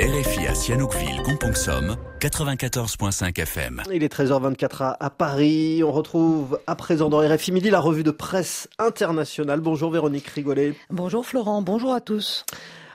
[0.00, 3.82] RFI à Sihanoukville, Compong-Somme, 94.5 FM.
[3.92, 5.82] Il est 13h24 à, à Paris.
[5.84, 9.60] On retrouve à présent dans RFI Midi la revue de presse internationale.
[9.60, 10.72] Bonjour Véronique Rigolet.
[10.88, 12.46] Bonjour Florent, bonjour à tous.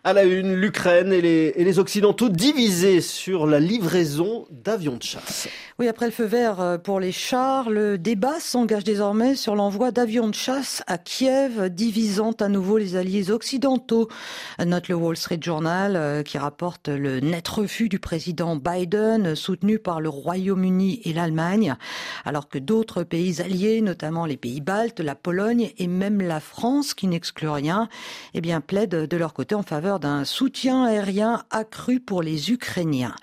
[0.08, 5.50] À la une, l'Ukraine et les, Occidentaux divisés sur la livraison d'avions de chasse.
[5.80, 9.90] Oui, après le feu vert euh, pour les chars, le débat s'engage désormais sur l'envoi
[9.90, 14.08] d'avions de chasse à Kiev, divisant à nouveau les alliés occidentaux.
[14.64, 19.80] Note le Wall Street Journal euh, qui rapporte le net refus du président Biden, soutenu
[19.80, 21.76] par le Royaume-Uni et l'Allemagne,
[22.26, 26.94] alors que d'autres pays alliés, notamment les pays baltes, la Pologne et même la France,
[26.94, 27.90] qui n'exclut rien,
[28.36, 33.16] eh bien, plaident de leur côté en faveur d'un soutien aérien accru pour les Ukrainiens.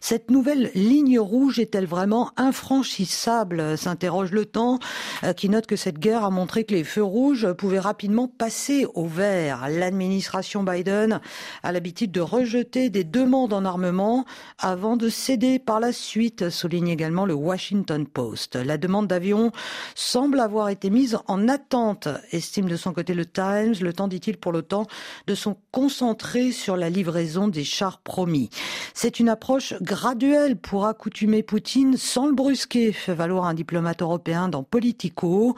[0.00, 4.78] Cette nouvelle ligne rouge est-elle vraiment infranchissable s'interroge le temps,
[5.24, 8.86] euh, qui note que cette guerre a montré que les feux rouges pouvaient rapidement passer
[8.94, 9.68] au vert.
[9.68, 11.20] L'administration Biden
[11.62, 14.24] a l'habitude de rejeter des demandes en armement
[14.58, 18.56] avant de céder par la suite, souligne également le Washington Post.
[18.56, 19.52] La demande d'avion
[19.94, 24.36] semble avoir été mise en attente, estime de son côté le Times, le temps dit-il
[24.36, 24.86] pour l'OTAN
[25.26, 26.17] de son consentement
[26.52, 28.50] sur la livraison des chars promis.
[28.92, 34.48] C'est une approche graduelle pour accoutumer Poutine sans le brusquer, fait valoir un diplomate européen
[34.48, 35.56] dans Politico.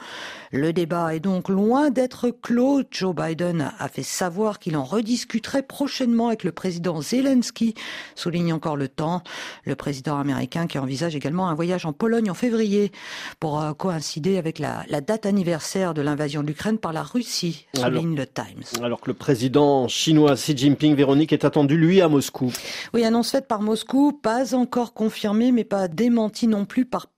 [0.52, 2.83] Le débat est donc loin d'être clos.
[2.91, 7.74] Joe Biden a fait savoir qu'il en rediscuterait prochainement avec le président Zelensky,
[8.14, 9.22] souligne encore le temps.
[9.64, 12.92] Le président américain qui envisage également un voyage en Pologne en février
[13.39, 18.14] pour euh, coïncider avec la, date anniversaire de l'invasion de l'Ukraine par la Russie, souligne
[18.14, 18.83] le Times.
[18.83, 22.52] Alors que le président chinois Xi Jinping, Véronique, est attendu, lui, à Moscou.
[22.94, 27.08] Oui, annonce faite par Moscou, pas encore confirmée, mais pas démentie non plus par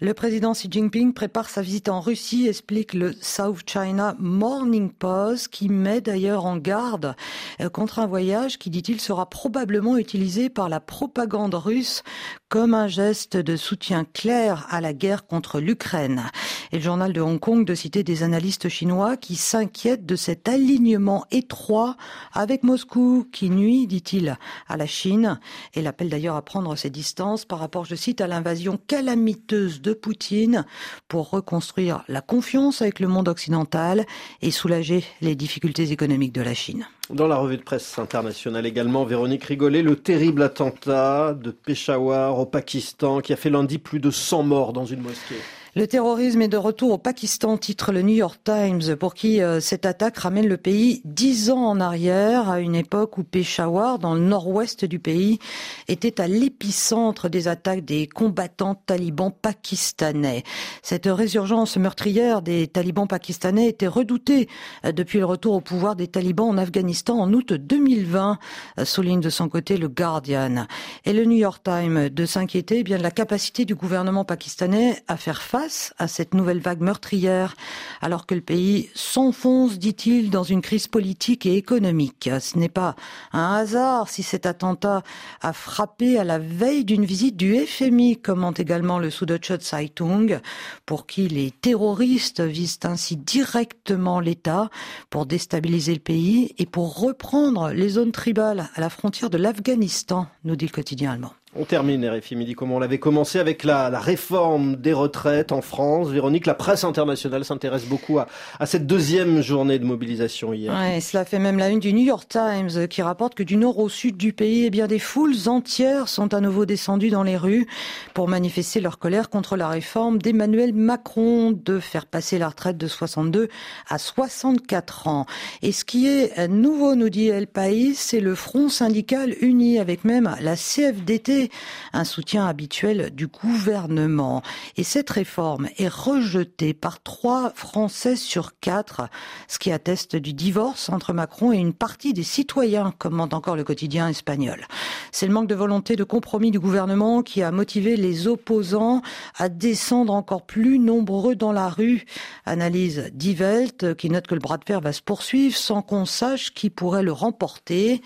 [0.00, 5.46] Le président Xi Jinping prépare sa visite en Russie, explique le South China Morning Post,
[5.46, 7.14] qui met d'ailleurs en garde
[7.60, 12.02] euh, contre un voyage qui, dit-il, sera probablement utilisé par la propagande russe
[12.48, 16.24] comme un geste de soutien clair à la guerre contre l'Ukraine.
[16.72, 20.48] Et le journal de Hong Kong de citer des analystes chinois qui s'inquiètent de cet
[20.48, 21.96] alignement étroit
[22.32, 24.36] avec Moscou qui nuit, dit-il,
[24.68, 25.38] à la Chine
[25.74, 29.92] et l'appelle d'ailleurs à prendre ses distances par rapport, je cite, à l'invasion calamiteuse de
[29.92, 30.64] Poutine
[31.06, 34.06] pour reconstruire la confiance avec le monde occidental
[34.40, 36.86] et soulager les difficultés économiques de la Chine.
[37.10, 42.46] Dans la revue de presse internationale également, Véronique Rigolet, le terrible attentat de Peshawar au
[42.46, 45.42] Pakistan qui a fait lundi plus de 100 morts dans une mosquée.
[45.76, 49.60] Le terrorisme est de retour au Pakistan, titre le New York Times, pour qui euh,
[49.60, 54.14] cette attaque ramène le pays dix ans en arrière, à une époque où Peshawar, dans
[54.14, 55.38] le nord-ouest du pays,
[55.86, 60.44] était à l'épicentre des attaques des combattants talibans pakistanais.
[60.80, 64.48] Cette résurgence meurtrière des talibans pakistanais était redoutée
[64.86, 68.38] euh, depuis le retour au pouvoir des talibans en Afghanistan en août 2020,
[68.78, 70.66] euh, souligne de son côté le Guardian.
[71.04, 75.02] Et le New York Times de s'inquiéter eh bien de la capacité du gouvernement pakistanais
[75.06, 75.65] à faire face
[75.98, 77.54] à cette nouvelle vague meurtrière,
[78.00, 82.30] alors que le pays s'enfonce, dit-il, dans une crise politique et économique.
[82.40, 82.96] Ce n'est pas
[83.32, 85.02] un hasard si cet attentat
[85.40, 90.40] a frappé à la veille d'une visite du FMI, commente également le Süddeutsche Zeitung,
[90.84, 94.70] pour qui les terroristes visent ainsi directement l'État
[95.10, 100.26] pour déstabiliser le pays et pour reprendre les zones tribales à la frontière de l'Afghanistan,
[100.44, 101.32] nous dit le quotidien allemand.
[101.58, 106.08] On termine RFI Midi comme on l'avait commencé avec la, réforme des retraites en France.
[106.08, 108.26] Véronique, la presse internationale s'intéresse beaucoup à,
[108.66, 110.74] cette deuxième journée de mobilisation hier.
[110.74, 113.78] Ouais, cela fait même la une du New York Times qui rapporte que du nord
[113.78, 117.36] au sud du pays, eh bien des foules entières sont à nouveau descendues dans les
[117.36, 117.66] rues
[118.12, 122.86] pour manifester leur colère contre la réforme d'Emmanuel Macron de faire passer la retraite de
[122.86, 123.48] 62
[123.88, 125.26] à 64 ans.
[125.62, 130.04] Et ce qui est nouveau, nous dit El País, c'est le Front syndical uni avec
[130.04, 131.45] même la CFDT
[131.92, 134.42] un soutien habituel du gouvernement.
[134.76, 139.08] Et cette réforme est rejetée par trois Français sur quatre,
[139.48, 143.64] ce qui atteste du divorce entre Macron et une partie des citoyens, commente encore le
[143.64, 144.66] quotidien espagnol.
[145.12, 149.02] C'est le manque de volonté de compromis du gouvernement qui a motivé les opposants
[149.36, 152.04] à descendre encore plus nombreux dans la rue.
[152.44, 156.52] Analyse d'Ivelt qui note que le bras de fer va se poursuivre sans qu'on sache
[156.52, 158.02] qui pourrait le remporter.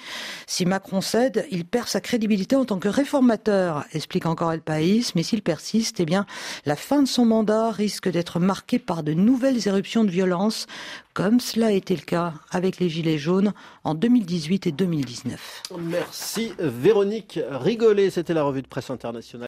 [0.46, 3.30] Si Macron cède, il perd sa crédibilité en tant que réformateur
[3.93, 6.27] explique encore El País, mais s'il persiste, eh bien,
[6.65, 10.67] la fin de son mandat risque d'être marquée par de nouvelles éruptions de violence,
[11.15, 13.53] comme cela a été le cas avec les Gilets jaunes
[13.85, 15.62] en 2018 et 2019.
[15.79, 19.38] Merci Véronique Rigolet, c'était la revue de presse internationale.